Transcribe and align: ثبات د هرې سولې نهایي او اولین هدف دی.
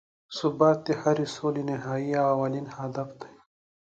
ثبات 0.39 0.77
د 0.87 0.89
هرې 1.01 1.25
سولې 1.35 1.63
نهایي 1.71 2.11
او 2.21 2.25
اولین 2.35 2.67
هدف 2.77 3.09
دی. 3.21 3.33